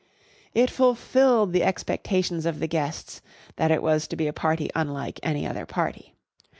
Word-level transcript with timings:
It 0.55 0.71
fulfilled 0.71 1.53
the 1.53 1.61
expectations 1.61 2.47
of 2.47 2.59
the 2.59 2.65
guests 2.65 3.21
that 3.57 3.69
it 3.69 3.83
was 3.83 4.07
to 4.07 4.15
be 4.15 4.25
a 4.25 4.33
party 4.33 4.71
unlike 4.73 5.19
any 5.21 5.45
other 5.45 5.67
party. 5.67 6.15